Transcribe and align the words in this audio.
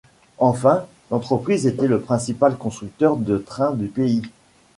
Enfin, 0.39 0.87
l'entreprise 1.11 1.67
était 1.67 1.85
le 1.85 2.01
principal 2.01 2.57
constructeur 2.57 3.17
de 3.17 3.37
trains 3.37 3.73
du 3.73 3.85
pays. 3.87 4.23